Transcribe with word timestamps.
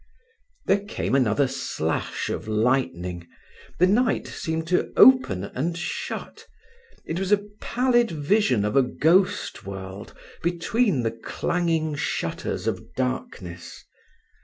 There 0.65 0.79
came 0.79 1.13
another 1.13 1.47
slash 1.47 2.27
of 2.29 2.47
lightning. 2.47 3.27
The 3.77 3.85
night 3.85 4.25
seemed 4.25 4.67
to 4.69 4.91
open 4.97 5.43
and 5.43 5.77
shut. 5.77 6.47
It 7.05 7.19
was 7.19 7.31
a 7.31 7.45
pallid 7.61 8.09
vision 8.09 8.65
of 8.65 8.75
a 8.75 8.81
ghost 8.81 9.63
world 9.63 10.15
between 10.41 11.03
the 11.03 11.11
clanging 11.11 11.93
shutters 11.93 12.65
of 12.65 12.95
darkness. 12.95 13.85